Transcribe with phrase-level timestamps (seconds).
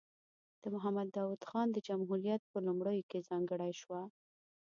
[0.61, 4.01] د محمد داود خان د جمهوریت په لومړیو کې ځانګړې شوه.